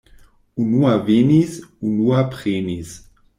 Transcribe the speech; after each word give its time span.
Unua 0.63 0.93
venis, 1.09 1.59
unua 1.91 2.25
prenis. 2.33 2.97